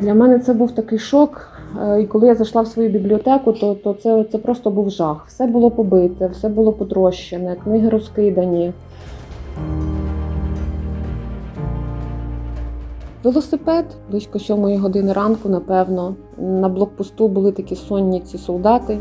[0.00, 1.48] Для мене це був такий шок.
[1.82, 5.24] Е, І коли я зайшла в свою бібліотеку, то, то це, це просто був жах.
[5.28, 8.72] Все було побите, все було потрощене, книги розкидані.
[13.22, 16.14] Велосипед близько сьомої години ранку, напевно.
[16.38, 18.98] На блокпосту були такі сонні ці солдати.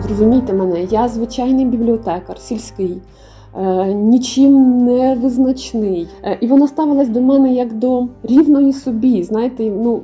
[0.00, 3.02] Зрозумійте мене, я звичайний бібліотекар, сільський,
[3.94, 6.08] нічим не визначний.
[6.24, 9.22] Е, і вона ставилась до мене як до рівної собі.
[9.22, 10.02] Знаєте, ну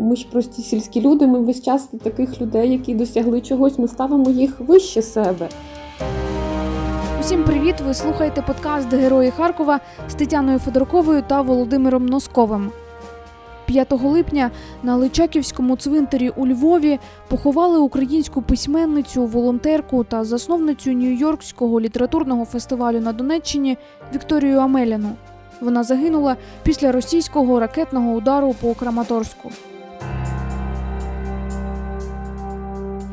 [0.00, 1.26] ми ж прості сільські люди.
[1.26, 5.48] Ми весь час таких людей, які досягли чогось, ми ставимо їх вище себе.
[7.20, 7.74] Усім привіт!
[7.86, 12.70] Ви слухаєте подкаст Герої Харкова з Тетяною Федорковою та Володимиром Носковим.
[13.70, 14.50] 5 липня
[14.82, 16.98] на Личаківському цвинтарі у Львові
[17.28, 23.78] поховали українську письменницю, волонтерку та засновницю Нью-Йоркського літературного фестивалю на Донеччині
[24.14, 25.10] Вікторію Амеліну.
[25.60, 29.50] Вона загинула після російського ракетного удару по Краматорську.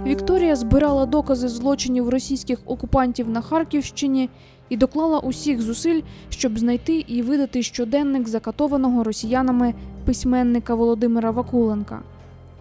[0.07, 4.29] Вікторія збирала докази злочинів російських окупантів на Харківщині
[4.69, 9.73] і доклала усіх зусиль, щоб знайти і видати щоденник закатованого росіянами
[10.05, 11.99] письменника Володимира Вакуленка.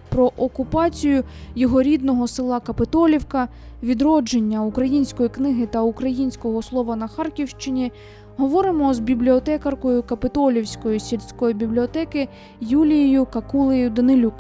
[0.09, 3.49] Про окупацію його рідного села Капитолівка,
[3.83, 7.93] відродження української книги та українського слова на Харківщині
[8.37, 12.29] говоримо з бібліотекаркою Капитолівської сільської бібліотеки
[12.61, 14.35] Юлією Какулею Данилюк.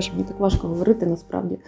[0.00, 1.58] Боже, мені так важко говорити насправді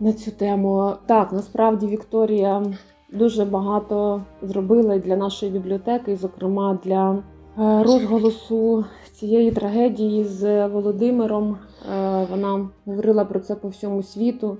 [0.00, 0.92] на цю тему.
[1.06, 2.66] Так, насправді Вікторія
[3.12, 11.58] дуже багато зробила для нашої бібліотеки, зокрема для е, розголосу цієї трагедії з Володимиром.
[11.94, 14.56] Е, Вона говорила про це по всьому світу,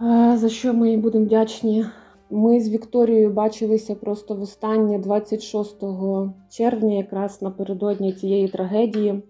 [0.00, 1.84] е, за що ми їй будемо вдячні.
[2.30, 9.22] Ми з Вікторією бачилися просто востаннє 26 червня, якраз напередодні цієї трагедії.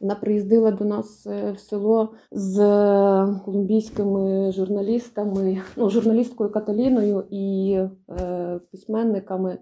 [0.00, 2.56] Вона приїздила до нас е, в село з
[3.44, 7.76] колумбійськими журналістами, ну, журналісткою Каталіною і
[8.20, 9.58] е, письменниками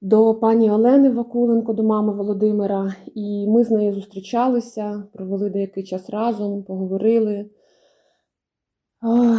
[0.00, 2.94] до пані Олени Вакуленко, до мами Володимира.
[3.14, 7.50] І ми з нею зустрічалися, провели деякий час разом, поговорили,
[9.02, 9.36] о,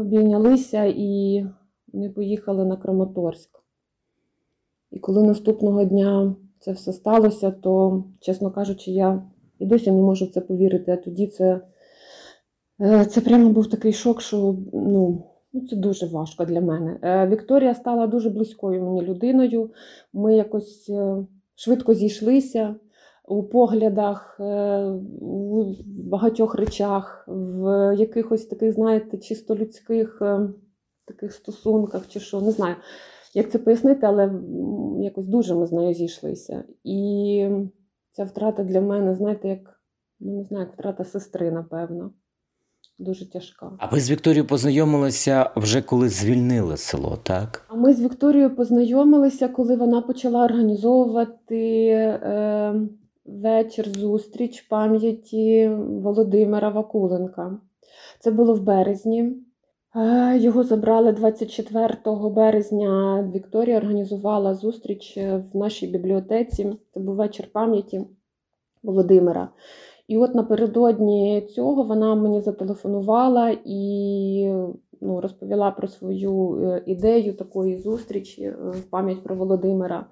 [0.00, 1.44] обійнялися і
[1.92, 3.50] вони поїхали на Краматорськ.
[4.90, 9.22] І коли наступного дня це все сталося, то, чесно кажучи, я
[9.58, 10.92] і досі не можу це повірити.
[10.92, 11.60] А тоді це,
[12.80, 16.98] е, це прямо був такий шок, що ну, ну, це дуже важко для мене.
[17.02, 19.70] Е, Вікторія стала дуже близькою мені людиною.
[20.12, 22.76] Ми якось е, швидко зійшлися
[23.28, 24.40] у поглядах,
[25.20, 30.22] у багатьох речах, в якихось таких, знаєте, чисто людських
[31.08, 32.74] таких стосунках чи що, не знаю,
[33.34, 34.32] як це пояснити, але
[35.00, 36.64] якось дуже ми з нею зійшлися.
[36.84, 37.48] І
[38.18, 39.80] ця втрата для мене, знаєте, як
[40.20, 42.10] ну не знаю, як втрата сестри, напевно.
[42.98, 43.72] Дуже тяжка.
[43.78, 47.66] А ви з Вікторією познайомилися вже коли звільнили село, так?
[47.68, 52.74] А ми з Вікторією познайомилися, коли вона почала організовувати е,
[53.24, 57.58] вечір, зустріч пам'яті Володимира Вакуленка.
[58.20, 59.36] Це було в березні.
[59.98, 61.96] Е, його забрали 24
[62.30, 63.22] березня.
[63.34, 66.72] Вікторія організувала зустріч е, в нашій бібліотеці.
[66.94, 68.06] Це був вечір пам'яті
[68.82, 69.48] Володимира.
[70.08, 74.52] І от напередодні цього вона мені зателефонувала і
[75.00, 80.06] ну, розповіла про свою е, ідею такої зустрічі в пам'ять про Володимира.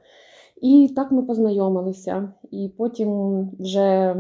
[0.63, 2.33] І так ми познайомилися.
[2.51, 4.17] І потім вже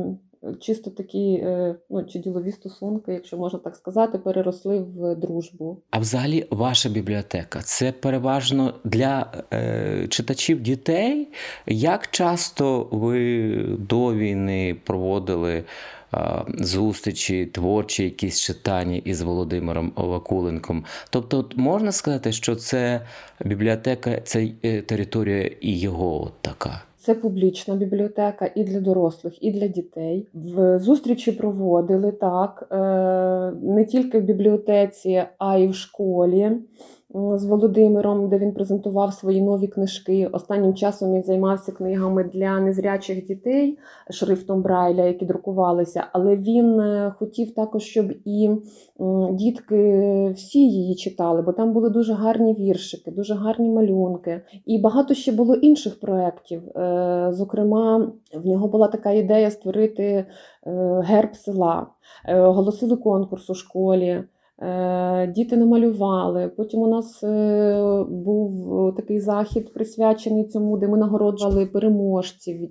[0.61, 5.83] чисто такі е, ну, чи ділові стосунки, якщо можна так сказати, переросли в дружбу.
[5.91, 11.29] А взагалі, ваша бібліотека це переважно для е, читачів дітей.
[11.67, 15.65] Як часто ви до війни проводили?
[16.15, 20.85] Е, зустрічі, творчі якісь читання із Володимиром Вакуленком.
[21.11, 23.01] Тобто, можна сказати, що це
[23.45, 26.83] бібліотека, це е, територія і його така.
[27.07, 30.29] Це публічна бібліотека і для дорослих, і для дітей.
[30.35, 32.77] В зустрічі проводили так е,
[33.63, 36.53] не тільки в бібліотеці, а й в школі
[37.15, 40.29] з Володимиром, де він презентував свої нові книжки.
[40.33, 43.79] Останнім часом він займався книгами для незрячих дітей
[44.11, 46.07] шрифтом Брайля, які друкувалися.
[46.13, 48.51] Але він е, хотів також, щоб і
[49.31, 54.43] дітки всі її читали, бо там були дуже гарні віршики, дуже гарні малюнки.
[54.67, 56.63] І багато ще було інших проєктів.
[56.77, 60.27] Е, зокрема, в нього була така ідея створити е,
[61.05, 61.87] герб села,
[62.29, 64.25] оголосили конкурс у школі.
[64.63, 66.49] Е, Діти намалювали.
[66.57, 72.71] Потім у нас е, був е, такий захід присвячений цьому, де ми нагороджували переможців.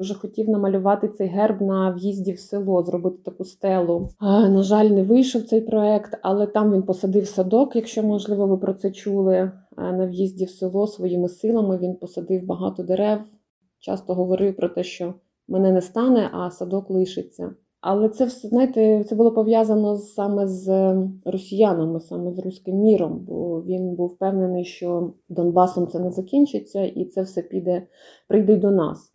[0.00, 4.08] Вже хотів намалювати цей герб на в'їзді в село, зробити таку стелу.
[4.20, 8.74] На жаль, не вийшов цей проект, але там він посадив садок, якщо можливо ви про
[8.74, 9.52] це чули.
[9.76, 13.18] На в'їзді в село своїми силами він посадив багато дерев.
[13.78, 15.14] Часто говорив про те, що
[15.48, 17.54] мене не стане, а садок лишиться.
[17.82, 23.18] Але це все, знаєте, це було пов'язано саме з е, росіянами, саме з руським міром,
[23.18, 27.86] бо він був впевнений, що Донбасом це не закінчиться, і це все піде,
[28.28, 29.12] прийде до нас.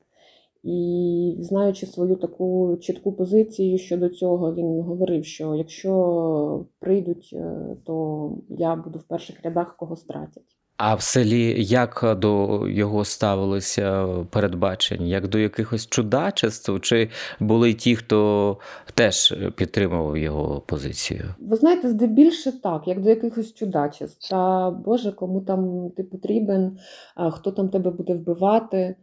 [0.64, 8.38] І знаючи свою таку чітку позицію щодо цього, він говорив, що якщо прийдуть, е, то
[8.50, 10.58] я буду в перших рядах, кого стратять.
[10.77, 15.06] А в селі як до його ставилося передбачення?
[15.06, 16.79] Як до якихось чудачеств?
[16.79, 17.09] Чи
[17.39, 18.57] були ті, хто
[18.94, 21.24] теж підтримував його позицію?
[21.39, 24.29] Ви знаєте, здебільше так, як до якихось чудачеств.
[24.29, 26.77] Та Боже, кому там ти потрібен,
[27.15, 28.95] а, хто там тебе буде вбивати.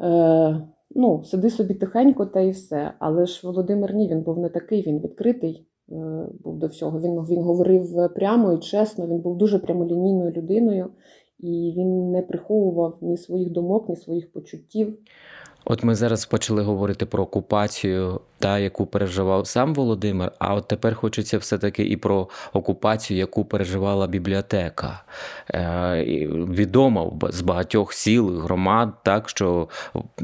[0.00, 0.60] Е,
[0.90, 2.92] ну, сиди собі тихенько та і все.
[2.98, 5.66] Але ж Володимир ні, він був не такий, він відкритий
[6.44, 7.00] був до всього.
[7.00, 10.86] Він, він говорив прямо і чесно, він був дуже прямолінійною людиною,
[11.38, 14.98] і він не приховував ні своїх думок, ні своїх почуттів.
[15.64, 20.32] От ми зараз почали говорити про окупацію, та яку переживав сам Володимир.
[20.38, 25.02] А от тепер хочеться все-таки і про окупацію, яку переживала бібліотека.
[25.54, 29.68] Е, і відомо з багатьох сіл, громад, так що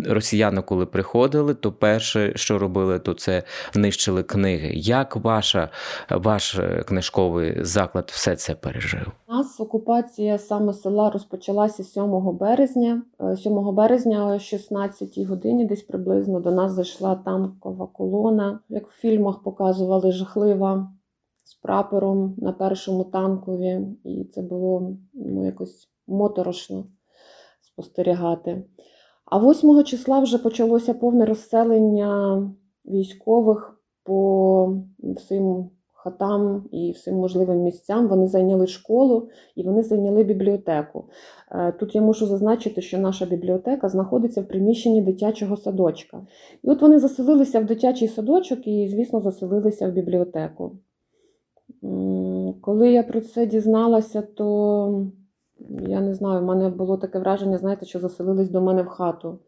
[0.06, 3.42] росіяни, коли приходили, то перше, що робили, то це
[3.74, 4.72] нищили книги.
[4.74, 5.68] Як ваша,
[6.10, 9.12] ваш е, книжковий заклад все це пережив?
[9.28, 13.02] У нас окупація саме села розпочалася 7 березня.
[13.20, 18.05] Е, 7 березня о 16 годині, десь приблизно до нас зайшла танкова колона,
[18.68, 20.92] як в фільмах показували, жахлива
[21.44, 23.80] з прапором на першому танкові.
[24.04, 26.84] І це було ну, якось моторошно
[27.60, 28.64] спостерігати.
[29.24, 32.42] А 8 числа вже почалося повне розселення
[32.84, 35.70] військових по всім
[36.06, 38.08] хатам і всім можливим місцям.
[38.08, 41.04] Вони зайняли школу і вони зайняли бібліотеку.
[41.52, 46.26] Е, Тут я мушу зазначити, що наша бібліотека знаходиться в приміщенні дитячого садочка.
[46.62, 50.72] І от вони заселилися в дитячий садочок і, звісно, заселилися в бібліотеку.
[52.60, 55.06] Коли я про це дізналася, то
[55.88, 59.38] я не знаю, в мене було таке враження, знаєте, що заселились до мене в хату.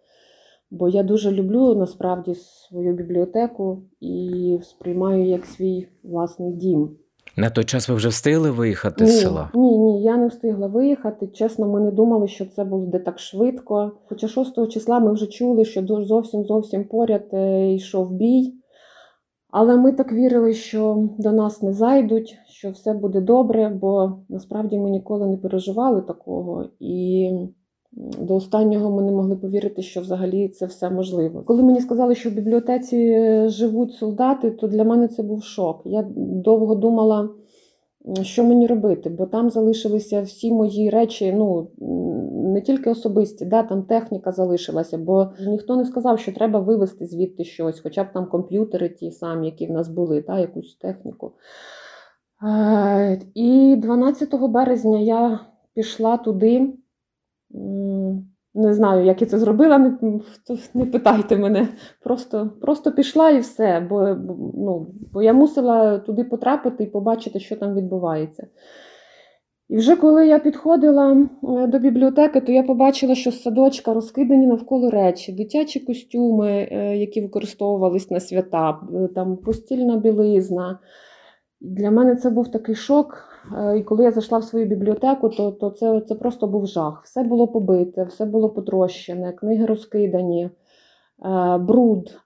[0.70, 6.91] Бо я дуже люблю насправді свою бібліотеку і сприймаю як свій власний дім.
[7.37, 9.50] На той час ви вже встигли виїхати з села?
[9.55, 11.26] Ні, ні, я не встигла виїхати.
[11.26, 13.93] Чесно, ми не думали, що це буде так швидко.
[14.09, 18.55] Хоча 6 числа ми вже чули, що зовсім зовсім поряд е, йшов бій.
[19.50, 24.79] Але ми так вірили, що до нас не зайдуть, що все буде добре, бо насправді
[24.79, 26.69] ми ніколи не переживали такого.
[26.81, 27.31] І
[27.99, 31.43] до останнього ми не могли повірити, що взагалі це все можливо.
[31.43, 35.83] Коли мені сказали, що в бібліотеці е, живуть солдати, то для мене це був шок.
[35.85, 37.29] Я довго думала,
[38.23, 41.71] що мені робити, бо там залишилися всі мої речі, ну
[42.33, 47.44] не тільки особисті, да, там техніка залишилася, бо ніхто не сказав, що треба вивезти звідти
[47.44, 51.33] щось, хоча б там комп'ютери ті самі, які в нас були, та, якусь техніку.
[52.43, 55.41] Е, І 12 березня я
[55.75, 56.72] пішла туди.
[58.55, 60.20] Не знаю, як я це зробила, не,
[60.74, 61.69] не питайте мене.
[62.02, 64.17] Просто, просто пішла і все, бо,
[64.55, 68.46] ну, бо я мусила туди потрапити і побачити, що там відбувається.
[69.69, 74.90] І вже коли я підходила е, до бібліотеки, то я побачила, що садочка розкидані навколо
[74.90, 78.81] речі, дитячі костюми, е, які використовувались на свята,
[79.14, 80.78] там постільна білизна.
[81.60, 83.28] Для мене це був такий шок.
[83.59, 87.01] Е, І коли я зайшла в свою бібліотеку, то, то це, це просто був жах.
[87.05, 92.21] Все було побите, все було потрощене, книги розкидані, е, бруд.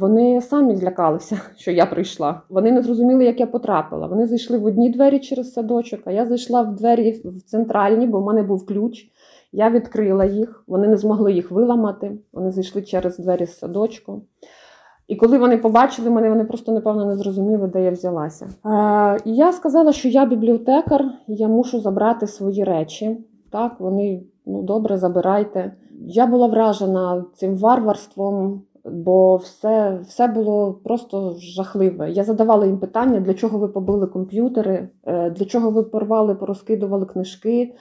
[0.00, 2.42] Вони самі злякалися, що я прийшла.
[2.48, 4.06] Вони не зрозуміли, як я потрапила.
[4.06, 8.20] Вони зайшли в одні двері через садочок, а я зайшла в двері в центральні, бо
[8.20, 9.10] в мене був ключ.
[9.52, 12.18] Я відкрила їх, вони не змогли їх виламати.
[12.32, 14.22] Вони зайшли через двері з садочку.
[15.08, 18.46] І коли вони побачили мене, вони просто напевно не зрозуміли, де я взялася.
[18.66, 23.16] Е, і я сказала, що я бібліотекар, я мушу забрати свої речі.
[23.50, 25.72] Так, вони ну добре, забирайте.
[26.06, 32.10] Я була вражена цим варварством, бо все, все було просто жахливе.
[32.10, 37.06] Я задавала їм питання, для чого ви побили комп'ютери, е, для чого ви порвали, порозкидували
[37.06, 37.74] книжки.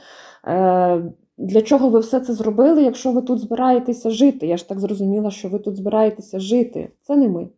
[1.37, 4.47] Для чого ви все це зробили, якщо ви тут збираєтеся жити?
[4.47, 6.91] Я ж так зрозуміла, що ви тут збираєтеся жити.
[7.01, 7.49] Це не ми.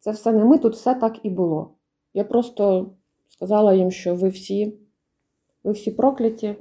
[0.00, 1.70] Це все не ми, тут все так і було.
[2.14, 2.90] Я просто
[3.28, 4.78] сказала їм, що ви всі,
[5.64, 6.56] ви всі прокляті.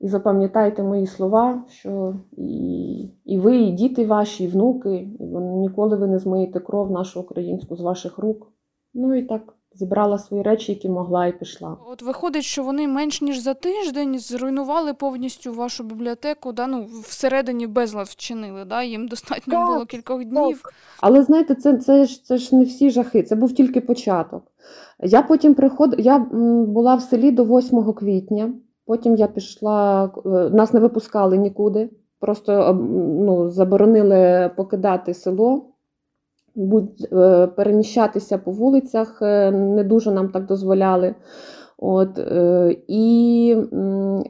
[0.00, 5.96] І запам'ятайте мої слова, що і, і ви, і діти ваші, і внуки, і ніколи
[5.96, 8.52] ви не змиєте кров нашу українську з ваших рук.
[8.94, 11.76] Ну і так зібрала свої речі, які могла, і пішла.
[11.86, 16.66] От виходить, що вони менш ніж за тиждень зруйнували повністю вашу бібліотеку, да?
[16.66, 18.82] ну, всередині безлад вчинили, да?
[18.82, 20.62] їм достатньо Так, було кількох днів.
[21.00, 24.42] Але знаєте, це, це, ж, це ж не всі жахи, це був тільки початок.
[25.02, 26.18] Я потім приходила, я
[26.66, 28.52] була в селі до 8 квітня,
[28.86, 31.90] потім я пішла, е, нас не випускали нікуди,
[32.20, 35.73] просто ну, заборонили покидати село,
[36.54, 41.14] будь, е, переміщатися по вулицях, е, не дуже нам так дозволяли.
[41.78, 43.56] От, е, і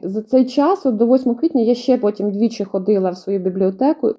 [0.03, 4.13] за цей час, от до 8 квітня, я ще потім двічі ходила в свою бібліотеку.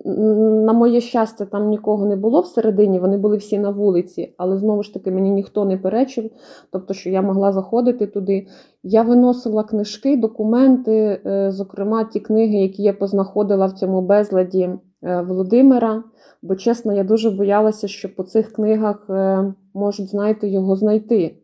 [0.65, 4.83] На моє щастя, там нікого не було всередині, вони були всі на вулиці, але знову
[4.83, 6.31] ж таки мені ніхто не перечив,
[6.73, 8.47] тобто, що я могла заходити туди.
[8.83, 14.71] Я виносила книжки, документи, зокрема ті книги, які я познаходила в цьому безладі
[15.07, 16.03] Володимира.
[16.43, 21.35] Бо чесно, я дуже боялася, що по цих книгах е, можуть, знаєте, його знайти, е,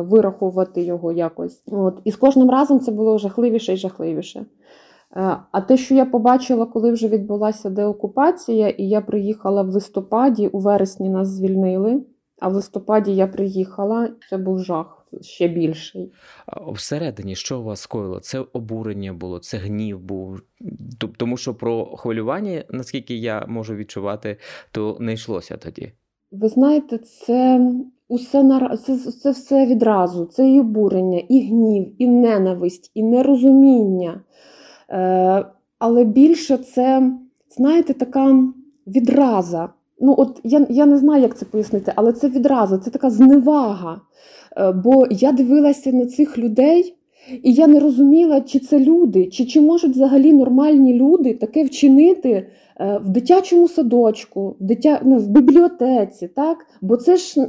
[0.00, 1.62] вирахувати його якось.
[1.66, 1.98] От.
[2.04, 4.40] І з кожним разом це було жахливіше і жахливіше.
[4.40, 10.48] Е, А те, що я побачила, коли вже відбулася деокупація, і я приїхала в листопаді,
[10.48, 12.02] у вересні нас звільнили.
[12.40, 16.12] А в листопаді я приїхала, це був жах ще більший.
[16.46, 18.20] А Всередині, що у вас скоїло?
[18.20, 20.42] Це обурення було, це гнів був.
[21.16, 24.36] Тому що про хвилювання, наскільки я можу відчувати,
[24.70, 25.92] то не йшлося тоді.
[26.30, 27.70] Ви знаєте, це
[28.08, 30.24] усе це, це все відразу.
[30.24, 34.20] Це і обурення, і гнів, і ненависть, і нерозуміння.
[34.90, 35.46] Е,
[35.78, 37.12] але більше це,
[37.50, 38.52] знаєте, така
[38.86, 39.68] відраза.
[40.02, 44.00] Ну, от я, я не знаю, як це пояснити, але це відраза, це така зневага.
[44.56, 46.94] Е, бо я дивилася на цих людей,
[47.42, 52.30] і я не розуміла, чи це люди, чи, чи можуть взагалі нормальні люди таке вчинити
[52.30, 55.00] е, в дитячому садочку, в, дитя...
[55.04, 56.66] ну, в бібліотеці, так?
[56.80, 57.46] Бо це ж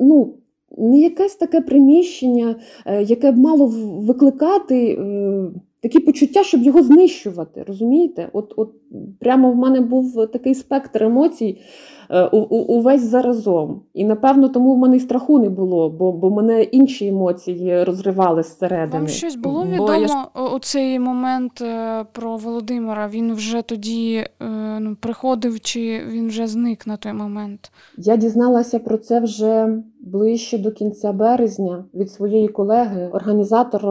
[0.00, 0.34] ну,
[0.78, 3.66] не якесь таке приміщення, е, яке б мало
[4.00, 4.98] викликати
[5.80, 7.64] такі почуття, щоб його знищувати.
[7.66, 8.28] Розумієте?
[8.32, 8.70] От, от
[9.20, 11.58] прямо в мене був такий спектр емоцій.
[12.10, 13.80] Е, Увесь заразом.
[13.94, 18.42] І напевно тому в мене й страху не було, бо, бо мене інші емоції розривали
[18.42, 18.98] зсередини.
[18.98, 23.08] Вам щось було Бо відомо я у цей момент е, про Володимира?
[23.08, 24.46] Він вже тоді е,
[24.80, 27.72] ну, приходив, чи він вже зник на той момент?
[27.96, 33.82] Я дізналася про це вже ближче до кінця березня від своєї колеги, організатор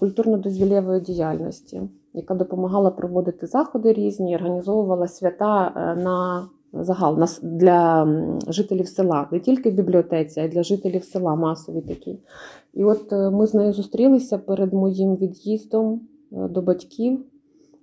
[0.00, 1.82] культурно-дозвілєвої діяльності,
[2.14, 6.46] яка допомагала проводити заходи різні, організовувала свята на
[6.80, 8.08] загал для
[8.48, 12.18] жителів села, не тільки в бібліотеці, а й для жителів села масові такі.
[12.74, 16.00] І от е, ми з нею зустрілися перед моїм від'їздом
[16.32, 17.24] е, до батьків.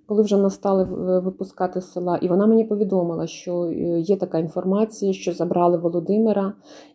[0.06, 5.12] Коли вже нас стали е, випускати села, і вона мені повідомила, що є така інформація,
[5.12, 6.52] що забрали Володимира,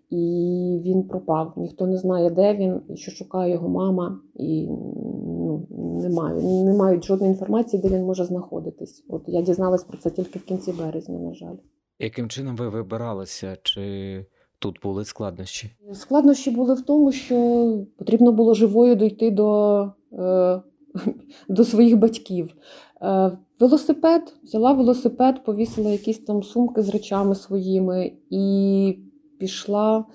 [0.09, 1.53] і він пропав.
[1.57, 5.67] Ніхто не знає, де він, і що шукає його мама, і ну,
[6.01, 9.05] немає, не мають жодної інформації, де він може знаходитись.
[9.09, 11.55] От я дізналась про це тільки в кінці березня, на жаль.
[11.99, 13.57] Яким чином ви вибиралися?
[13.63, 14.25] Чи
[14.59, 15.71] тут були складнощі?
[15.93, 19.81] Складнощі були в тому, що потрібно було живою дійти до,
[20.13, 20.61] е,
[21.49, 22.55] до своїх батьків.
[23.01, 28.97] Е, велосипед, взяла велосипед, повісила якісь там сумки з речами своїми і
[29.39, 30.05] пішла.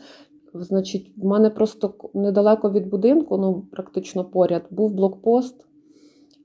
[0.55, 5.67] Значить, в мене просто недалеко від будинку, ну практично поряд, був блокпост.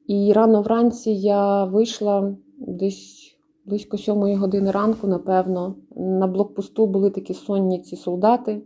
[0.08, 3.37] І рано вранці я вийшла десь
[3.68, 5.76] близько сьомої години ранку, напевно.
[5.96, 8.62] На блокпосту були такі сонні ці солдати.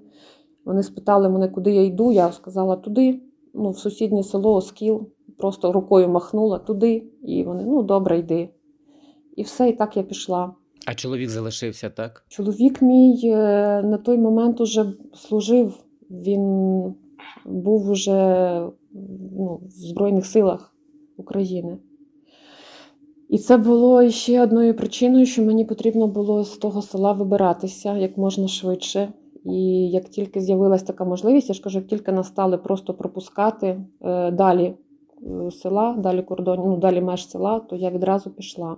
[0.65, 2.11] Вони спитали мене, куди я йду.
[2.11, 3.21] Я сказала туди,
[3.53, 5.09] ну, в сусіднє село Оскіл.
[5.37, 8.49] Просто рукою махнула туди, і вони, ну, добре, йди.
[9.35, 10.53] І все, і так я пішла.
[10.87, 12.25] А чоловік залишився, так?
[12.27, 13.37] Чоловік мій е,
[13.83, 16.43] на той момент уже служив, він
[17.45, 18.61] був уже
[19.37, 20.75] ну, в Збройних силах
[21.17, 21.77] України.
[23.31, 28.17] І це було ще одною причиною, що мені потрібно було з того села вибиратися як
[28.17, 29.13] можна швидше.
[29.45, 33.81] І як тільки з'явилася така можливість, я ж кажу, як тільки нас стали просто пропускати
[34.01, 34.73] е, далі
[35.23, 38.75] е, села, далі кордон, ну, далі меж села, то я відразу пішла.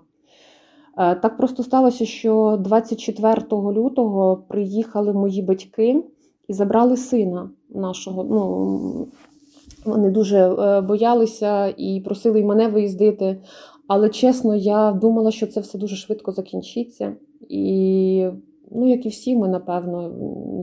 [0.97, 6.03] Е, Так просто сталося, що 24 лютого приїхали мої батьки
[6.47, 8.23] і забрали сина нашого.
[8.23, 9.07] Ну,
[9.85, 10.49] вони дуже
[10.87, 13.37] боялися і просили й мене виїздити.
[13.87, 17.15] Але чесно, я думала, що це все дуже швидко закінчиться.
[17.49, 18.27] І
[18.71, 20.11] ну як і всі ми, напевно,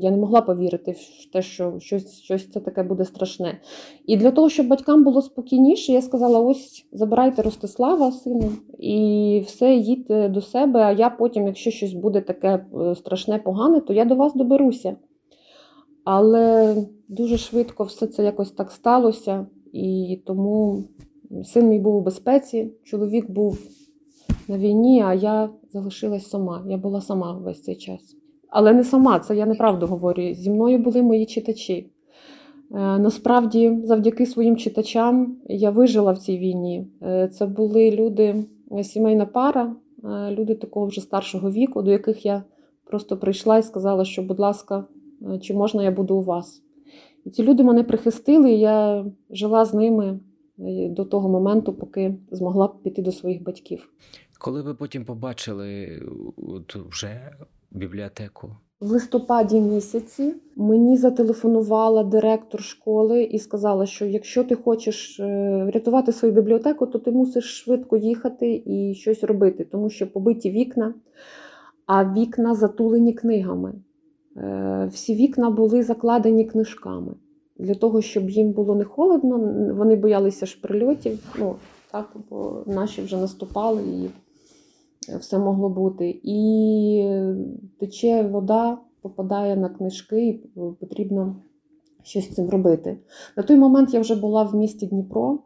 [0.01, 3.61] я не могла повірити в те, що щось, щось це таке буде страшне.
[4.07, 9.75] І для того, щоб батькам було спокійніше, я сказала: ось забирайте Ростислава, сину, і все,
[9.75, 10.81] їдьте до себе.
[10.81, 14.97] А я потім, якщо щось буде таке е, страшне, погане, то я до вас доберуся.
[16.05, 16.77] Але
[17.09, 20.85] дуже швидко все це якось так сталося, і тому
[21.45, 23.59] син мій був у безпеці, чоловік був
[24.49, 26.65] на війні, а я залишилась сама.
[26.69, 28.17] Я була сама весь цей час.
[28.49, 30.35] Але не сама, це я неправду говорю.
[30.35, 31.91] Зі мною були мої читачі.
[32.75, 36.87] Е, Насправді, завдяки своїм читачам я вижила в цій війні.
[37.03, 38.45] Е, Це були люди,
[38.79, 39.77] е, сімейна пара,
[40.31, 42.43] люди такого вже старшого віку, до яких я
[42.85, 44.85] просто прийшла і сказала, що, будь ласка,
[45.41, 46.63] чи можна я буду у вас.
[47.25, 50.21] І ці люди мене прихистили, і я жила з ними
[50.91, 53.89] до того моменту, поки змогла піти до своїх батьків.
[54.39, 56.03] Коли ви потім побачили
[56.37, 57.31] от вже
[57.71, 58.51] бібліотеку?
[58.81, 66.13] В листопаді місяці мені зателефонувала директор школи і сказала, що якщо ти хочеш е, врятувати
[66.13, 70.95] свою бібліотеку, то ти мусиш швидко їхати і щось робити, тому що побиті вікна,
[71.87, 73.75] а вікна затулені книгами.
[74.37, 77.15] Е, Всі вікна були закладені книжками.
[77.61, 79.39] Для того, щоб їм було не холодно,
[79.75, 81.37] вони боялися ж прильотів.
[81.39, 81.55] Ну,
[81.93, 84.11] так, бо наші вже наступали і
[85.19, 86.21] все могло бути.
[86.23, 87.11] І
[87.79, 90.33] тече вода, попадає на книжки, і
[90.81, 91.37] потрібно
[92.03, 92.99] щось з цим робити.
[93.37, 95.39] На той момент я вже була в місті Дніпро.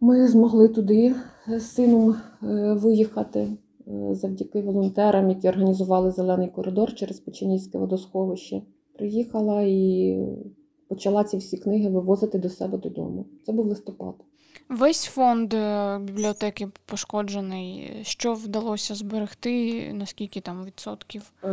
[0.00, 1.14] Ми змогли туди
[1.48, 2.10] з сином
[2.42, 8.62] е, виїхати е, завдяки волонтерам, які організували зелений коридор через Печенізьке водосховище.
[8.92, 10.18] Приїхала і
[10.92, 13.26] почала ці всі книги вивозити до себе додому.
[13.46, 14.14] Це був листопад.
[14.68, 17.92] Весь фонд е, бібліотеки пошкоджений.
[18.02, 19.84] Що вдалося зберегти?
[19.94, 21.32] Наскільки там відсотків?
[21.44, 21.48] Е,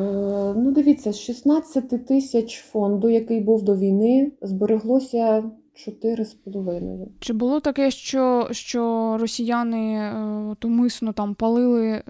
[0.57, 5.43] ну, дивіться, з 16 тисяч фонду, який був до війни, збереглося
[5.87, 7.07] 4,5.
[7.19, 10.13] Чи було таке, що, що росіяни е,
[10.51, 12.03] от умисно там палили е,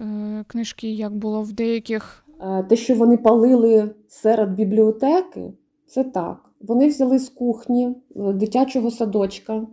[0.46, 2.24] книжки, як було в деяких?
[2.40, 5.52] Е, Те, що вони палили серед бібліотеки,
[5.86, 6.49] це так.
[6.60, 9.66] Вони взяли з кухні е, дитячого садочка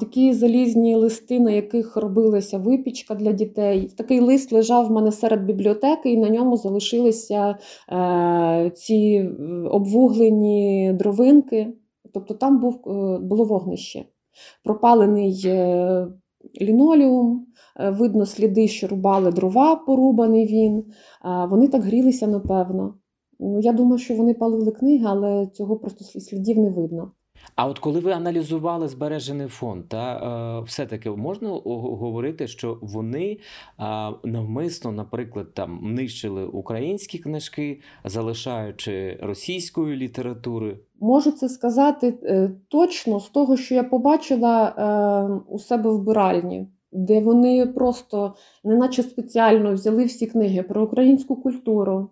[0.00, 3.90] такі залізні листи, на яких робилася випічка для дітей.
[3.96, 7.58] Такий лист лежав в мене серед бібліотеки, і на ньому залишилися
[7.92, 9.34] е, ці е,
[9.68, 11.72] обвуглені дровинки.
[12.14, 12.80] Тобто там був,
[13.20, 14.04] було вогнище.
[14.64, 15.32] Пропалений
[16.60, 17.46] лінолеум,
[17.80, 20.84] е, видно сліди, що рубали дрова, порубаний він.
[21.50, 22.94] Вони так грілися, напевно.
[23.40, 27.10] Ну, я думаю, що вони палили книги, але цього просто слід- слідів не видно.
[27.56, 33.38] А от коли ви аналізували збережений фонд, та е, все-таки можна говорити, що вони е,
[34.24, 40.78] навмисно, наприклад, там нищили українські книжки, залишаючи російської літератури.
[41.00, 46.68] Можу це сказати е, точно з того, що я побачила е, у себе в биральні,
[46.92, 52.10] де вони просто, неначе спеціально взяли всі книги про українську культуру,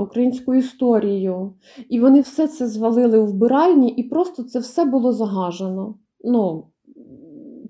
[0.00, 1.54] українську історію,
[1.88, 5.94] і вони все це звалили у вбиральні, і просто це все було загажено.
[6.24, 6.66] Ну,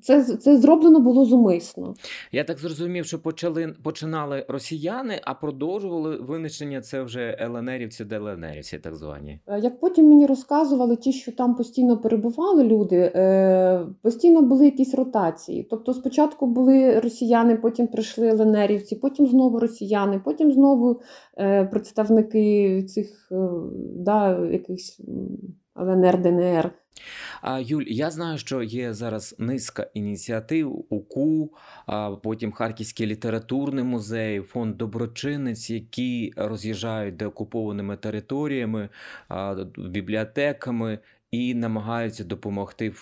[0.05, 1.95] це, це зроблено було зумисно.
[2.33, 8.95] Я так зрозумів, що почали починали росіяни, а продовжували винищення це вже ЛНРівці, ДЛНРівці, так
[8.95, 9.41] звані.
[9.47, 14.95] Е, Як потім мені розказували, ті, що там постійно перебували люди, е, постійно були якісь
[14.95, 15.67] ротації.
[15.71, 21.01] Тобто спочатку були росіяни, потім прийшли ЛНРівці, потім знову росіяни, потім знову
[21.39, 23.33] е, представники цих
[23.97, 25.01] да, якихось
[25.79, 26.71] ЛНР, ДНР.
[27.43, 31.51] А Юль, я знаю, що є зараз низка ініціатив УКУ,
[31.87, 38.89] а потім Харківський літературний музей, фонд доброчинець, які роз'їжджають деокупованими територіями,
[39.77, 40.99] бібліотеками.
[41.35, 42.93] І намагаються допомогти е,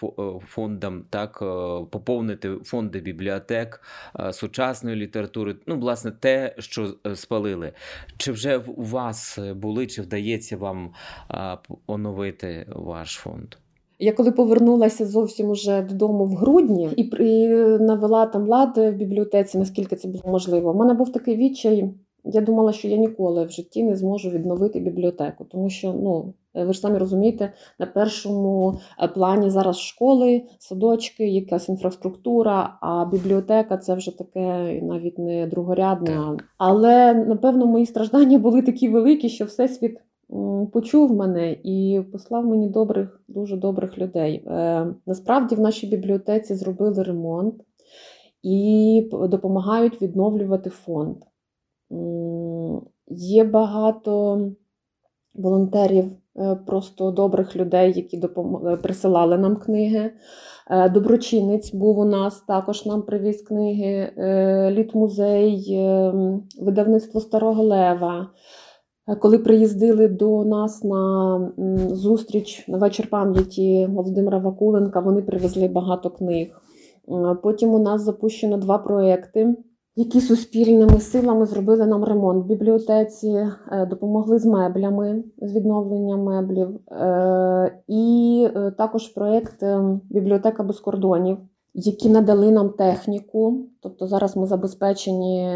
[0.47, 1.45] фондам так е,
[1.91, 3.83] поповнити фонди бібліотек
[4.21, 5.57] е, сучасної літератури.
[5.67, 7.73] Ну, власне, те, що спалили.
[8.17, 10.91] Чи вже у вас були, чи вдається вам
[11.87, 13.55] оновити ваш фонд?
[13.99, 17.49] Я коли повернулася зовсім уже додому в грудні і
[17.81, 20.71] навела там лад в бібліотеці, наскільки це було можливо.
[20.71, 21.91] У мене був такий відчай.
[22.25, 26.73] Я думала, що я ніколи в житті не зможу відновити бібліотеку, тому що ну ви
[26.73, 33.95] ж самі розумієте, на першому е, плані зараз школи, садочки, якась інфраструктура, а бібліотека це
[33.95, 36.37] вже таке навіть не другорядне.
[36.59, 39.99] Але напевно мої страждання були такі великі, що всесвіт
[40.73, 44.45] почув мене і послав мені добрих, дуже добрих людей.
[44.47, 47.55] Е, насправді в нашій бібліотеці зробили ремонт
[48.43, 51.17] і допомагають відновлювати фонд.
[53.09, 54.41] Є багато
[55.35, 56.05] волонтерів,
[56.37, 58.17] е, просто добрих людей, які
[58.67, 60.11] е, присилали нам книги.
[60.71, 64.13] Е, Доброчинець був у нас, також нам привіз книги,
[64.71, 65.81] Літмузей,
[66.61, 68.31] видавництво Старого Лева.
[69.21, 71.53] Коли приїздили до нас на
[71.89, 76.63] зустріч на вечір пам'яті Володимира Вакуленка, вони привезли багато книг.
[77.43, 79.57] Потім у нас запущено два проекти,
[79.97, 86.81] які суспільними силами зробили нам ремонт в бібліотеці, е, допомогли з меблями, з відновленням меблів.
[86.93, 89.65] Е, І е, також проєкт
[90.11, 91.39] Бібліотека без кордонів,
[91.75, 93.67] які надали нам техніку.
[93.81, 95.49] Тобто зараз ми забезпечені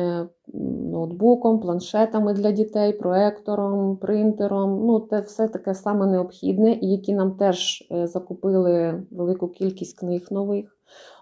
[0.93, 4.87] ноутбуком, планшетами для дітей, проектором, принтером.
[4.87, 10.77] Ну, те все таке саме необхідне, і які нам теж закупили велику кількість книг нових.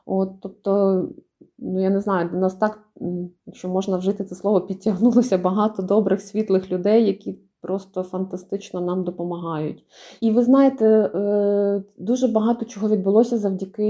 [0.07, 1.03] От, тобто,
[1.59, 2.84] ну я не знаю, нас так,
[3.47, 9.85] якщо можна вжити це слово, підтягнулося багато добрих, світлих людей, які просто фантастично нам допомагають.
[10.21, 13.85] І ви знаєте, е, дуже багато чого відбулося завдяки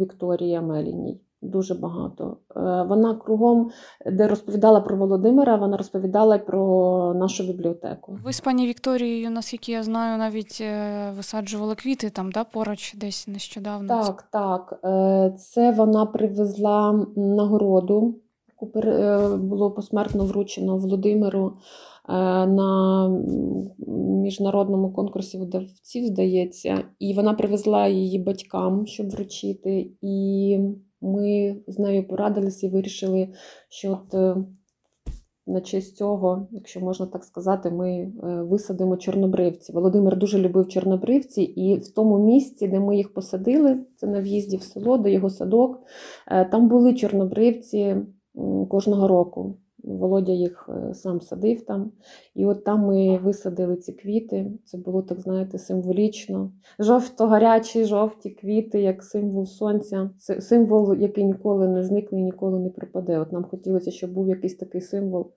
[0.00, 1.20] Вікторії Амеліній.
[1.42, 2.36] Дуже багато.
[2.56, 3.70] Е, Вона кругом,
[4.06, 8.18] де розповідала про Володимира, вона розповідала про нашу бібліотеку.
[8.24, 13.28] Ви з пані Вікторією, наскільки я знаю, навіть е, висаджували квіти там, да, поруч десь
[13.28, 13.88] нещодавно.
[13.88, 14.80] Так, так.
[14.84, 18.14] Е, Це вона привезла нагороду,
[18.48, 18.80] яку
[19.38, 21.52] було посмертно вручено Володимиру
[22.08, 23.08] на
[24.22, 26.84] міжнародному конкурсі видавців, здається.
[26.98, 29.90] І вона привезла її батькам, щоб вручити.
[30.02, 30.58] І
[31.00, 33.28] ми з нею порадилися і вирішили,
[33.68, 34.36] що от е,
[35.46, 39.72] на честь цього, якщо можна так сказати, ми е, висадимо чорнобривці.
[39.72, 44.56] Володимир дуже любив чорнобривці, і в тому місці, де ми їх посадили, це на в'їзді
[44.56, 45.80] в село, де його садок,
[46.26, 47.96] е, там були чорнобривці
[48.68, 49.56] кожного року.
[49.84, 51.92] Володя їх е, сам садив там.
[52.34, 54.52] І от там ми висадили ці квіти.
[54.64, 56.52] Це було, так знаєте, символічно.
[56.78, 62.70] Жовто-гарячі, жовті квіти, як символ сонця, Си- символ, який ніколи не зникне і ніколи не
[62.70, 63.18] пропаде.
[63.18, 65.32] От нам хотілося, щоб був якийсь такий символ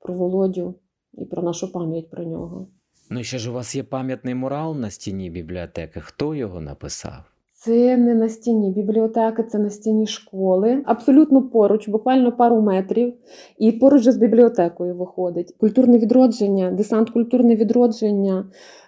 [0.00, 0.74] про Володю
[1.12, 2.68] і про нашу пам'ять про нього.
[3.10, 6.00] Ну і ще ж у вас є пам'ятний мурал на стіні бібліотеки.
[6.00, 7.35] Хто його написав?
[7.66, 10.82] Це не на стіні бібліотеки, це на стіні школи.
[10.84, 13.14] Абсолютно поруч, буквально пару метрів.
[13.58, 15.54] І поруч з бібліотекою виходить.
[15.60, 18.44] Культурне відродження, десант культурне відродження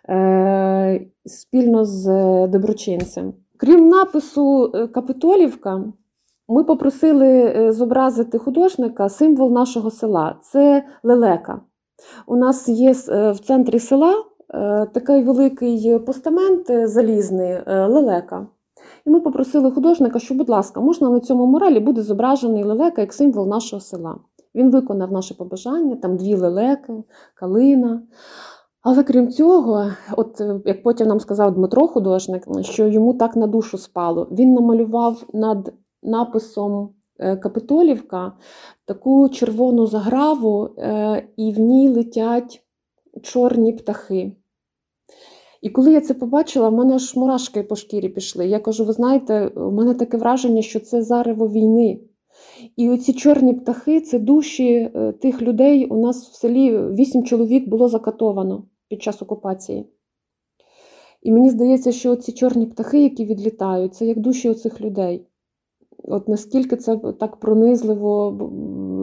[0.09, 3.33] е, спільно з е, доброчинцем.
[3.57, 5.85] Крім напису е, Капитолівка,
[6.49, 11.61] ми попросили е, зобразити художника символ нашого села це лелека.
[12.27, 12.93] У нас є
[13.33, 14.14] в центрі села
[14.95, 18.47] такий великий постамент залізний лелека.
[19.09, 23.12] І ми попросили художника, що, будь ласка, можна на цьому муралі буде зображений лелека як
[23.12, 24.18] символ нашого села.
[24.55, 26.92] Він виконав наше побажання, там дві лелеки,
[27.35, 28.03] калина.
[28.83, 33.47] Але крім цього, от е, як потім нам сказав Дмитро художник, що йому так на
[33.47, 38.33] душу спало, він намалював над написом е, Капитолівка
[38.85, 42.62] таку червону заграву, е, і в ній летять
[43.23, 44.33] чорні птахи.
[45.62, 48.47] І коли я це побачила, в мене аж мурашки по шкірі пішли.
[48.47, 52.01] Я кажу: ви знаєте, у мене таке враження, що це зарево війни.
[52.77, 55.87] І оці чорні птахи це душі е, тих людей.
[55.87, 59.87] У нас в селі вісім чоловік було закатовано під час окупації.
[61.23, 65.27] І мені здається, що ці чорні птахи, які відлітають, це як душі оцих людей.
[66.05, 68.33] От наскільки це так пронизливо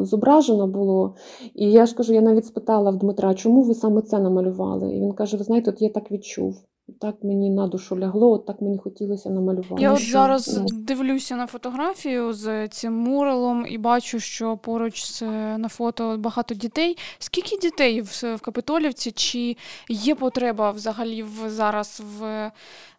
[0.06, 1.16] зображено було.
[1.56, 4.96] І я ж кажу, я навіть спитала в Дмитра, чому ви саме це намалювали?
[4.96, 6.56] І він каже: ви знаєте, от я так відчув.
[7.02, 9.82] Так мені на душу лягло, от так мені хотілося намалювати.
[9.84, 14.58] Я Ну, от що, зараз ну, дивлюся на фотографію з цим муралом і бачу, що
[14.58, 15.22] поруч з,
[15.58, 16.98] на фото багато дітей.
[17.20, 19.12] Скільки дітей в, в Капитолівці?
[19.12, 19.58] Чи
[19.90, 22.52] є потреба взагалі в, зараз в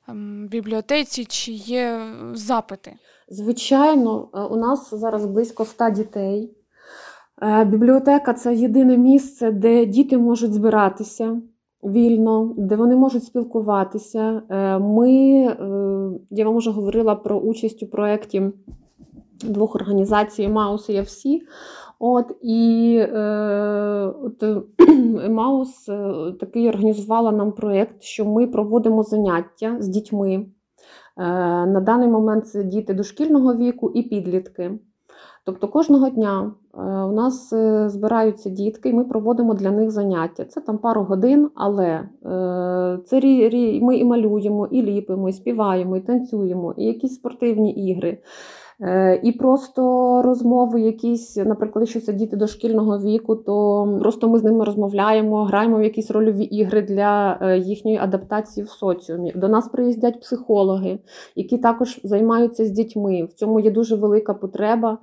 [0.09, 2.01] ем, бібліотеці, чи є
[2.33, 2.97] запити?
[3.29, 6.56] Звичайно, е, у нас зараз близько 100 дітей.
[7.42, 11.40] Е, Бібліотека це єдине місце, де діти можуть збиратися
[11.85, 14.42] вільно, де вони можуть спілкуватися.
[14.49, 15.57] Е, Ми, е,
[16.31, 18.42] я вам вже говорила про участь у проєкті
[19.44, 21.42] двох організацій Маус і ЯВСі.
[21.99, 23.01] От і
[24.22, 24.44] от,
[25.31, 25.85] Маус
[26.40, 30.46] такий організувала нам проєкт, що ми проводимо заняття з дітьми.
[31.16, 34.79] На даний момент це діти дошкільного віку і підлітки.
[35.47, 40.45] Тобто кожного дня е, у нас е, збираються дітки, і ми проводимо для них заняття.
[40.45, 42.09] Це там пару годин, але е,
[43.07, 43.21] це
[43.83, 48.19] ми і малюємо, і ліпимо, і співаємо, і танцюємо, і якісь спортивні ігри.
[48.81, 49.83] Е, І просто
[50.23, 55.79] розмови якісь, наприклад, якщо це діти дошкільного віку, то просто ми з ними розмовляємо, граємо
[55.79, 59.33] в якісь рольові ігри для е, їхньої адаптації в соціумі.
[59.37, 60.99] До нас приїздять психологи,
[61.37, 63.25] які також займаються з дітьми.
[63.25, 64.99] В цьому є дуже велика потреба,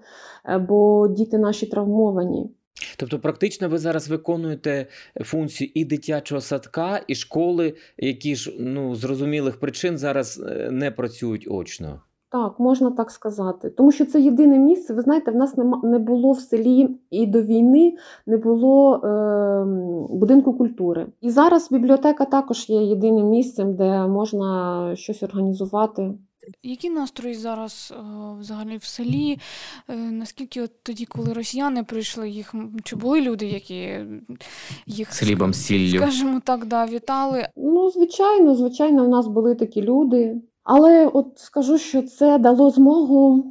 [0.46, 2.50] е, бо діти наші травмовані.
[2.98, 4.88] Тобто, практично ви зараз виконуєте
[5.22, 12.02] функцію і дитячого садка, і школи, які ж ну зрозумілих причин зараз не працюють очно.
[12.34, 13.70] Так, можна так сказати.
[13.70, 14.94] Тому що це єдине місце.
[14.94, 19.66] Ви знаєте, в нас не було в селі і до війни не було е,
[20.10, 21.08] будинку культури.
[21.22, 26.14] І зараз бібліотека також є єдиним місцем, де можна щось організувати.
[26.64, 28.04] Які настрої зараз е,
[28.40, 29.38] взагалі в селі?
[29.90, 34.00] Е, наскільки от тоді, коли росіяни прийшли, їх чи були люди, які
[34.88, 35.98] їх хлібом, сіллю.
[35.98, 37.48] скажімо так, да, вітали?
[37.56, 40.42] Ну, звичайно, звичайно, у нас були такі люди.
[40.64, 43.46] Але от скажу, що це дало змогу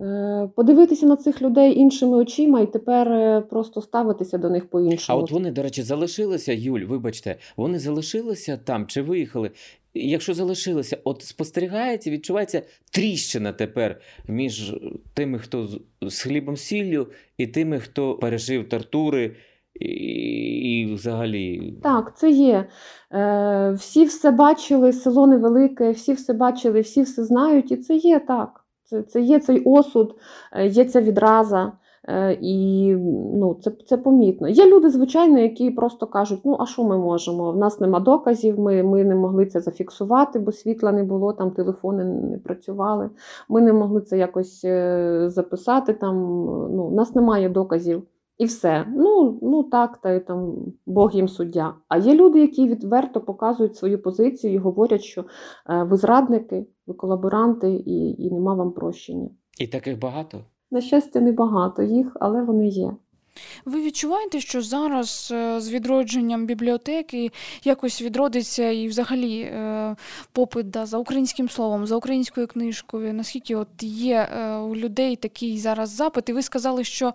[0.00, 5.18] е, подивитися на цих людей іншими очима і тепер е, просто ставитися до них по-іншому.
[5.18, 9.50] А от вони, до речі, залишилися, Юль, вибачте, вони залишилися там чи виїхали?
[9.94, 14.74] Якщо залишилися, от спостерігається, відчувається тріщина тепер між
[15.14, 17.06] тими, хто з- з хлібом сіллю,
[17.38, 19.36] і тими, хто пережив тортури
[19.80, 19.88] і,
[20.80, 21.78] і взагалі.
[21.82, 22.64] Так, це є.
[23.12, 28.18] Е, всі все бачили, село невелике, всі все бачили, всі все знають, і це є
[28.18, 28.64] так.
[28.84, 30.14] Це, це є цей осуд,
[30.52, 31.72] е, є ця відраза.
[32.08, 32.92] е, І
[33.34, 34.48] ну, це, це помітно.
[34.48, 37.52] Є люди, звичайно, які просто кажуть: ну а що ми можемо?
[37.52, 41.50] В нас нема доказів, ми, ми не могли це зафіксувати, бо світла не було, там
[41.50, 43.10] телефони не працювали.
[43.48, 45.92] Ми не могли це якось е, записати.
[45.92, 46.16] Там,
[46.76, 48.02] ну, у нас немає доказів.
[48.38, 48.86] І все.
[48.96, 50.54] Ну, ну так, та й там
[50.86, 51.74] Бог їм суддя.
[51.88, 55.24] А є люди, які відверто показують свою позицію і говорять, що
[55.70, 59.28] е, ви зрадники, ви колаборанти, і, і нема вам прощення.
[59.60, 60.38] І таких багато.
[60.70, 62.92] На щастя, небагато їх, але вони є.
[63.64, 67.30] Ви відчуваєте, що зараз е, з відродженням бібліотеки
[67.64, 69.96] якось відродиться і взагалі е,
[70.32, 73.14] попит да, за українським словом, за українською книжкою?
[73.14, 76.28] Наскільки от є е, у людей такий зараз запит?
[76.28, 77.14] І ви сказали, що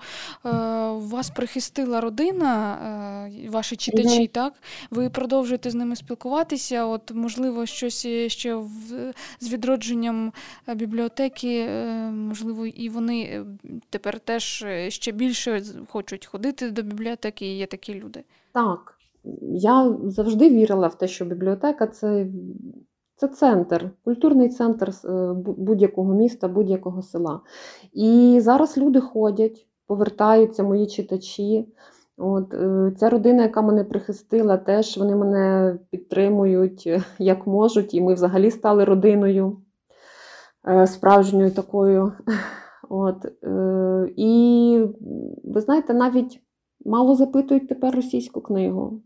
[0.93, 4.27] вас прихистила родина, ваші читачі, Мгм.
[4.27, 4.53] так?
[4.91, 6.86] Ви продовжуєте з ними спілкуватися?
[6.86, 8.69] От, можливо, щось ще в,
[9.39, 10.33] з відродженням
[10.75, 11.65] бібліотеки,
[12.12, 13.45] можливо, і вони
[13.89, 15.75] тепер теж ще більше з-
[16.13, 18.23] хочуть ходити до бібліотеки, і є такі люди.
[18.54, 18.97] Так,
[19.54, 22.28] я завжди вірила в те, що бібліотека це,
[23.15, 27.41] це центр, культурний центр е, будь-якого міста, будь-якого села.
[27.93, 31.67] І зараз люди ходять, повертаються мої читачі.
[32.17, 38.02] От, е, ця родина, яка мене прихистила, теж вони мене підтримують е, як можуть, і
[38.02, 39.58] ми взагалі стали родиною
[40.86, 42.13] справжньою такою.
[42.95, 44.79] От, е, і
[45.43, 46.39] ви знаєте, навіть
[46.86, 49.01] мало запитують тепер російську книгу.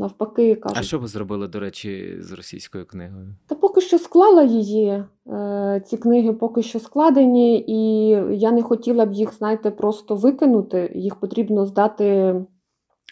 [0.00, 3.34] Навпаки, кажуть, А що ви зробили, до речі, з російською книгою?
[3.46, 5.04] та поки що склала її.
[5.26, 10.92] е, Ці книги поки що складені, і я не хотіла б їх, знаєте, просто викинути.
[10.94, 12.34] Їх потрібно здати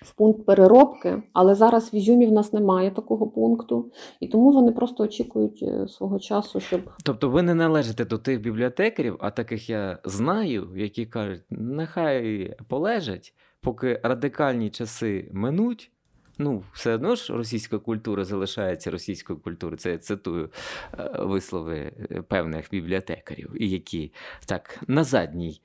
[0.02, 4.72] в пункт переробки, але зараз в Ізюмі в нас немає такого пункту, і тому вони
[4.72, 9.70] просто очікують е, свого часу, щоб Тобто ви не належите до тих бібліотекарів, а таких
[9.70, 15.92] я знаю, які кажуть, нехай полежать, поки радикальні часи минуть.
[16.38, 19.78] Ну, все одно ж російська культура залишається російською культурою.
[19.78, 20.50] Це я цитую
[20.98, 24.12] е, вислови е, певних бібліотекарів, які
[24.46, 25.60] так на задній,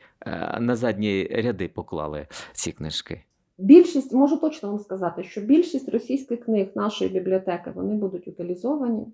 [0.60, 3.24] на задні ряди поклали ці книжки.
[3.58, 9.08] Більшість, можу точно вам сказати, що більшість російських книг нашої бібліотеки вони будуть утилізовані.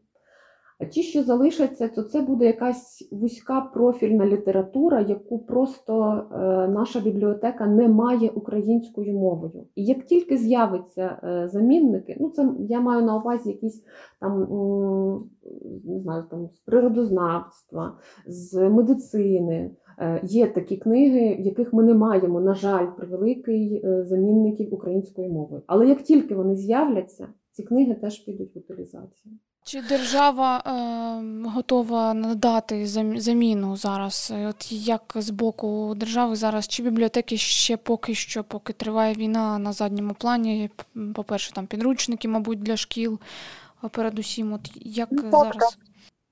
[0.80, 7.00] А ті, що залишаться, то це буде якась вузька профільна література, яку просто е, наша
[7.00, 9.65] бібліотека не має українською мовою.
[9.76, 13.84] І як тільки з'явиться е, замінники, ну це я маю на увазі якісь
[14.19, 14.39] там
[15.86, 17.97] не знаю, там з природознавства,
[18.28, 19.71] з медицини.
[19.99, 25.29] Е, Є такі книги, в яких ми не маємо, на жаль, превеликий е, замінників українською
[25.29, 25.62] мовою.
[25.67, 29.33] Але як тільки вони з'являться, ці книги теж підуть в утилізацію.
[29.63, 34.33] Чи держава е, готова надати зам- заміну зараз?
[34.36, 39.60] Е, От як з боку держави зараз, чи бібліотеки ще поки що, поки триває війна
[39.60, 40.69] на задньому плані?
[41.15, 43.19] По-перше, там підручники, мабуть, для шкіл,
[43.91, 45.77] передусім, от як Ну, зараз?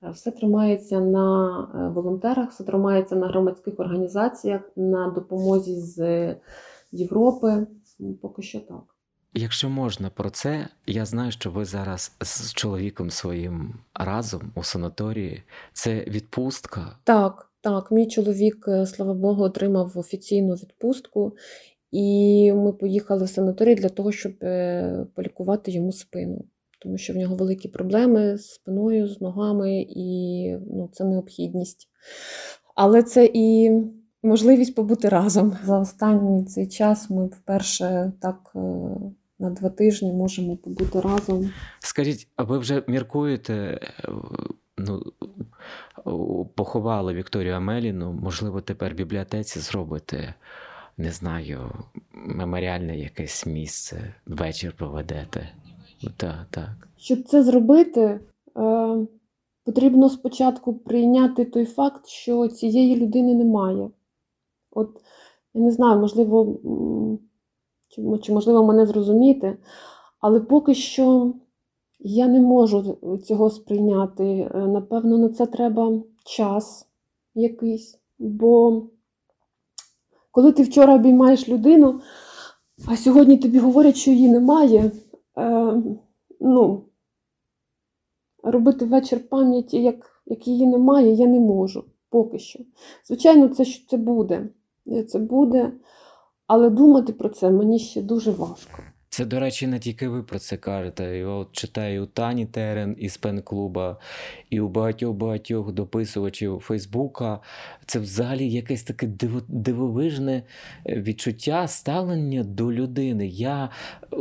[0.06, 6.34] Е, Все тримається на е, волонтерах, все тримається на громадських організаціях, на допомозі з
[6.92, 7.66] Європи.
[8.22, 8.82] Поки що так.
[9.34, 15.42] Якщо можна про це, я знаю, що ви зараз з чоловіком своїм разом у санаторії.
[15.72, 16.98] Це відпустка.
[17.04, 21.36] Так, Так, мій чоловік, е, слава Богу, отримав офіційну відпустку,
[21.90, 24.32] і ми поїхали в санаторій для того, щоб
[25.14, 26.44] полікувати йому спину,
[26.78, 31.88] тому що в нього великі проблеми з спиною, з ногами, і ну, це необхідність.
[32.74, 33.70] Але це і
[34.22, 35.56] можливість побути разом.
[35.64, 38.58] За останній цей час ми вперше так е,
[39.38, 41.50] на два тижні можемо побути разом.
[41.78, 44.08] Скажіть, а ви вже міркуєте, е,
[44.78, 45.02] ну,
[46.54, 50.34] поховали Вікторію Амеліну, можливо, тепер в бібліотеці зробите,
[50.96, 51.72] не знаю,
[52.12, 55.48] меморіальне якесь місце, вечір проведете.
[56.16, 56.88] Так, так.
[56.96, 58.20] Щоб це зробити, е,
[59.64, 63.90] потрібно спочатку прийняти той факт, що цієї людини немає.
[64.70, 64.90] От,
[65.54, 66.58] я не знаю, можливо,
[68.22, 69.56] чи, можливо мене зрозуміти,
[70.20, 71.34] але поки що
[71.98, 74.24] я не можу цього сприйняти.
[74.24, 75.92] Е, Напевно, на це треба
[76.24, 76.86] час
[77.34, 77.98] якийсь.
[78.18, 78.82] Бо
[80.30, 82.00] коли ти вчора обіймаєш людину,
[82.86, 84.90] а сьогодні тобі говорять, що її немає,
[85.38, 85.82] е,
[86.40, 86.84] ну,
[88.42, 92.58] робити вечір пам'яті, як, як її немає, я не можу поки що.
[93.04, 94.48] Звичайно, це, це буде.
[95.08, 95.72] Це буде,
[96.46, 98.82] але думати про це мені ще дуже важко.
[99.16, 101.24] Це, до речі, не тільки ви про це кажете.
[101.24, 103.96] От читаю у Тані Терен із пен-клуба,
[104.50, 107.40] і у багатьох-багатьох дописувачів Фейсбука.
[107.86, 109.06] Це взагалі якесь таке
[109.48, 110.42] дивовижне
[110.86, 113.26] е, відчуття ставлення до людини.
[113.26, 114.16] Я е,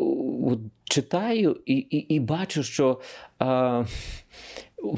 [0.46, 3.02] от, читаю і, і, і бачу, що
[3.40, 3.84] а,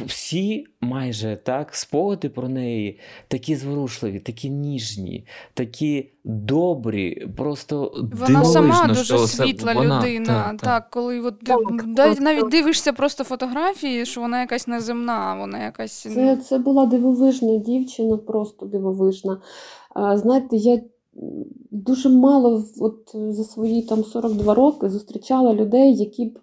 [0.06, 8.88] всі майже так спогади про неї такі зворушливі, такі ніжні, такі добрі, просто Вона сама
[8.88, 10.26] дуже що світла вона, людина.
[10.26, 10.90] так, Так, так.
[10.90, 15.92] коли от Так, навіть, просто- навіть дивишся просто фотографії, що вона якась неземна, вона якась.
[15.94, 19.42] Це, це була дивовижна дівчина, просто дивовижна.
[19.94, 20.82] А, Знаєте, я
[21.72, 26.40] дуже мало от, за свої там 42 роки зустрічала людей, які б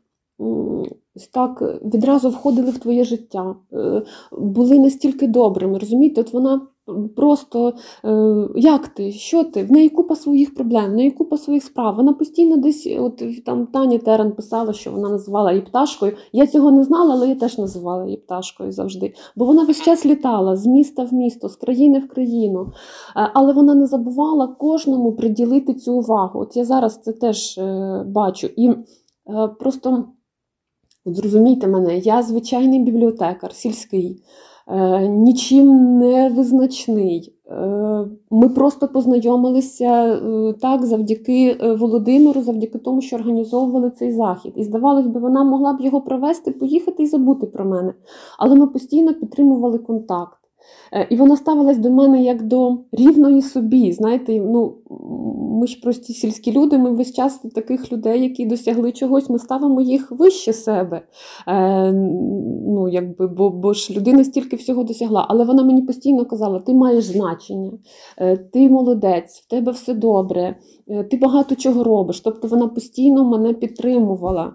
[1.33, 5.79] так відразу входили в твоє життя, е, були настільки добрими.
[5.79, 6.61] Розумієте, от вона
[7.17, 7.73] просто
[8.05, 9.13] е, як ти?
[9.13, 9.65] Що ти?
[9.65, 11.97] В неї купа своїх проблем, в неї купа своїх справ.
[11.97, 16.13] Вона постійно десь, от там Таня Терен писала, що вона називала її пташкою.
[16.33, 19.15] Я цього не знала, але я теж називала її пташкою завжди.
[19.37, 22.73] Бо вона весь час літала з міста в місто, з країни в країну.
[23.17, 26.41] Е, Але вона не забувала кожному приділити цю увагу.
[26.41, 28.47] От я зараз це теж е, бачу.
[28.57, 28.77] І е,
[29.59, 30.05] просто
[31.05, 34.23] от зрозумійте мене, я звичайний бібліотекар, сільський,
[34.69, 37.35] е, нічим не визначний.
[37.51, 44.53] Е, Ми просто познайомилися е, так завдяки Володимиру, завдяки тому, що організовували цей захід.
[44.57, 47.95] І здавалось би, вона могла б його провести, поїхати і забути про мене.
[48.39, 50.44] Але ми постійно підтримували контакт.
[50.93, 53.93] Е, І вона ставилась до мене як до рівної собі.
[53.93, 54.75] Знаєте, ну
[55.61, 56.79] ми ж прості сільські люди.
[56.79, 61.03] Ми весь час таких людей, які досягли чогось, ми ставимо їх вище себе.
[61.49, 61.93] Е,
[62.67, 65.27] ну, якби, бо, бо ж людина стільки всього досягла.
[65.29, 67.73] Але вона мені постійно казала: ти маєш значення,
[68.19, 70.57] е, ти молодець, в тебе все добре,
[70.89, 72.21] е, ти багато чого робиш.
[72.21, 74.53] Тобто вона постійно мене підтримувала.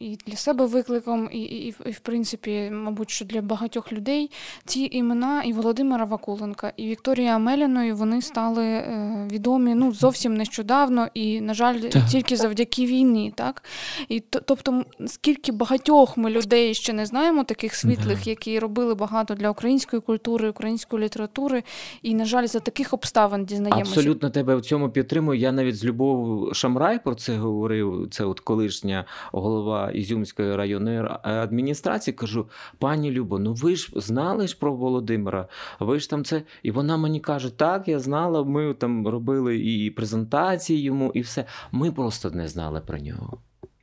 [0.00, 4.30] І для себе викликом, і, і, і, в- принципі, мабуть, що для багатьох людей
[4.64, 11.08] ці імена і Володимира Вакуленка, і Вікторія Амеліної вони стали е, відомі ну зовсім нещодавно,
[11.14, 12.06] і, на жаль, Так.
[12.10, 13.62] тільки завдяки війні, так?
[14.08, 19.34] І то- тобто, скільки багатьох ми людей ще не знаємо, таких світлих, які робили багато
[19.34, 21.62] для української культури, української літератури,
[22.02, 23.90] і, на жаль, за таких обставин дізнаємося.
[23.90, 25.38] Абсолютно тебе в цьому підтримую.
[25.40, 28.08] Я навіть з Любов Шамрай про це говорив.
[28.10, 32.14] Це от колишня голова Ізюмської районної ра- адміністрації.
[32.14, 32.48] Кажу,
[32.78, 35.48] пані Любо, ну ви ж знали ж про Володимира?
[35.80, 36.42] Ви ж там це.
[36.62, 38.44] І вона мені каже: так, я знала.
[38.44, 41.44] Ми там робили і презентації йому, і все.
[41.72, 43.38] Ми просто не знали про нього.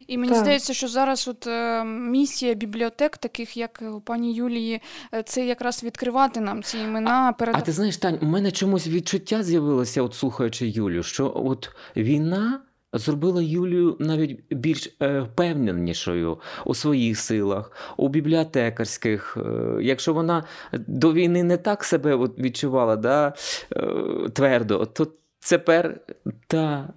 [0.08, 0.42] І мені Так.
[0.42, 4.82] здається, що зараз от е, місія бібліотек, таких як у пані Юлії,
[5.14, 8.88] е, це якраз відкривати нам ці імена, перед А ти знаєш, Тань, у мене чомусь
[8.88, 12.62] відчуття з'явилося, от слухаючи Юлю, що от війна
[12.94, 19.38] зробила Юлію навіть більш е, впевненішою у своїх силах, у бібліотекарських.
[19.38, 20.44] Е, якщо вона
[20.88, 23.34] до війни не так себе відчувала, да,
[23.76, 25.08] е, твердо, то
[25.50, 26.02] тепер
[26.48, 26.94] та,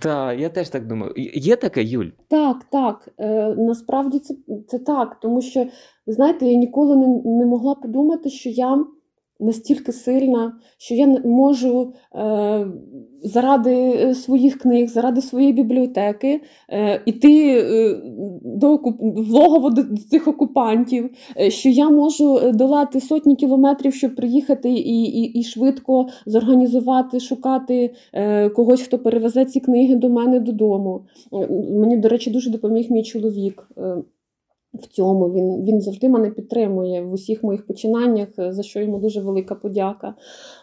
[0.00, 1.12] та, я теж так думаю.
[1.34, 2.10] Є таке, Юль?
[2.28, 3.08] Так, так.
[3.56, 4.34] Насправді це,
[4.68, 5.66] це так, тому що,
[6.06, 8.84] ви знаєте, я ніколи не, не могла подумати, що я
[9.44, 12.66] настільки сильна, що я можу е,
[13.22, 18.00] заради своїх книг, заради своєї бібліотеки е, іти е,
[18.42, 24.70] до в логово до цих окупантів, е, що я можу долати сотні кілометрів, щоб приїхати
[24.70, 31.06] і і, і швидко зорганізувати, шукати е, когось, хто перевезе ці книги до мене додому.
[31.70, 33.68] Мені, до речі, дуже допоміг мій чоловік.
[33.78, 33.96] Е,
[34.74, 35.32] в цьому.
[35.32, 40.14] Він він завжди мене підтримує в усіх моїх починаннях, за що йому дуже велика подяка.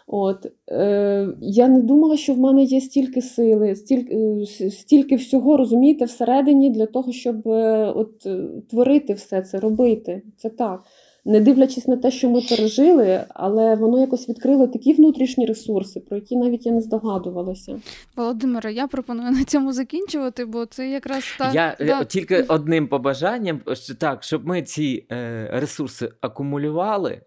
[0.06, 5.56] От, е, Я не думала, що в мене є стільки сили, стільки е, стільки всього
[5.56, 8.26] розумієте, всередині для того, щоб е, от,
[8.70, 10.22] творити все це, робити.
[10.36, 10.80] Це так
[11.24, 16.16] не дивлячись на те, що ми пережили, але воно якось відкрило такі внутрішні ресурси, про
[16.16, 17.80] які навіть я не здогадувалася.
[18.16, 21.54] Володимире, я пропоную на цьому закінчувати, бо це якраз так.
[21.54, 22.00] Я да.
[22.00, 23.60] Е, тільки одним побажанням,
[23.98, 27.20] так, щоб ми ці е, ресурси акумулювали.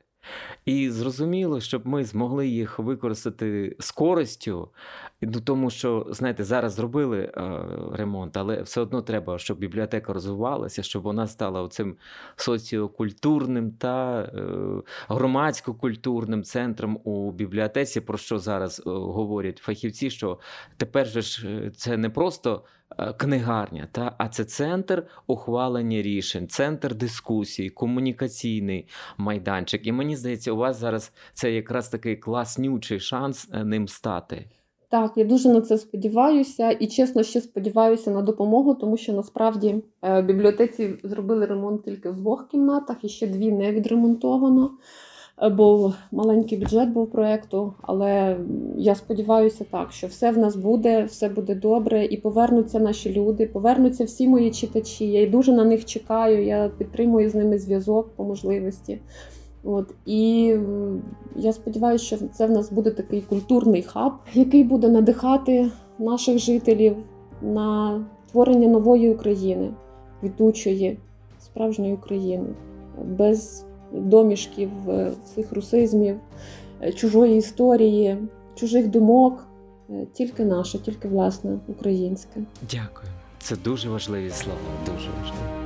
[0.65, 4.69] І зрозуміло, щоб ми змогли їх використати з користю,
[5.21, 7.61] ну, тому що, знаєте, зараз зробили е,
[7.91, 11.97] ремонт, але все одно треба, щоб бібліотека розвивалася, щоб вона стала цим
[12.35, 14.41] соціокультурним та е,
[15.09, 20.39] громадсько-культурним центром у бібліотеці, про що зараз е, говорять фахівці, що
[20.77, 22.63] тепер же ж це не просто.
[22.97, 28.87] Е, книгарня, та а це центр ухвалення рішень, центр дискусій, комунікаційний
[29.17, 29.87] майданчик.
[29.87, 34.45] І мені здається, у вас зараз це якраз такий класнючий шанс е, ним стати.
[34.89, 39.75] Так, я дуже на це сподіваюся, і чесно, ще сподіваюся на допомогу, тому що насправді
[40.01, 44.71] е, в бібліотеці зробили ремонт тільки в двох кімнатах, і ще дві не відремонтовано.
[45.41, 48.37] Е, бо маленький бюджет був проєкту, але
[48.77, 53.45] я сподіваюся так, що все в нас буде, все буде добре, і повернуться наші люди,
[53.45, 55.11] повернуться всі мої читачі.
[55.11, 56.45] Я дуже на них чекаю.
[56.45, 58.99] Я підтримую з ними зв'язок по можливості.
[59.63, 60.53] От І
[61.35, 66.95] я сподіваюся, що це в нас буде такий культурний хаб, який буде надихати наших жителів
[67.41, 69.73] на творення нової України,
[70.19, 70.97] квітучої,
[71.39, 72.47] справжньої України,
[73.05, 73.65] без
[73.95, 76.15] домішків, е, цих русизмів,
[76.81, 78.17] е, чужої історії,
[78.55, 79.47] чужих думок,
[79.89, 82.41] е, тільки наше, тільки власне українське.
[82.71, 83.07] Дякую.
[83.39, 84.59] Це дуже важливі слова.
[84.85, 85.65] Дуже важливі.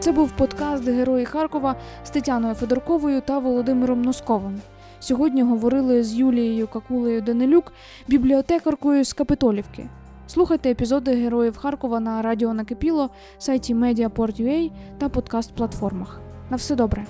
[0.00, 4.60] Це був подкаст Герої Харкова з Тетяною Федорковою та Володимиром Носковим.
[5.00, 7.72] Сьогодні говорили з Юлією Какулею Данилюк,
[8.08, 9.88] бібліотекаркою з Капитолівки.
[10.26, 16.20] Слухайте епізоди Героїв Харкова на Радіо Накипіло, сайті Mediaport.ua та подкаст-платформах.
[16.50, 17.06] На все добре.